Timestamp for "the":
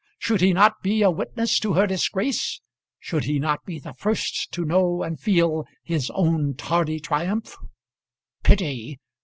3.77-3.93